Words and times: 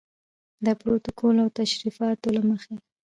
د 0.65 0.67
پروتوکول 0.79 1.35
او 1.43 1.49
تشریفاتو 1.59 2.27
له 2.35 2.41
مخې. 2.49 2.75